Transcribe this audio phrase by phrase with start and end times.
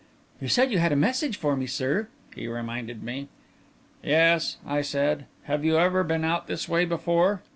[0.41, 3.27] "You said you had a message for me, sir," he reminded me.
[4.03, 5.27] "Yes," I said.
[5.43, 7.43] "Have you ever been out this way before?"